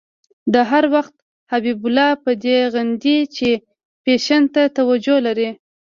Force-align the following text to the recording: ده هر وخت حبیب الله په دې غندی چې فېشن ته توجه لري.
ده 0.53 0.61
هر 0.71 0.85
وخت 0.93 1.15
حبیب 1.51 1.79
الله 1.87 2.09
په 2.23 2.31
دې 2.43 2.57
غندی 2.73 3.19
چې 3.35 3.49
فېشن 4.03 4.43
ته 4.53 4.63
توجه 4.77 5.17
لري. 5.27 5.49